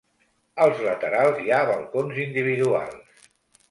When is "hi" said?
1.43-1.53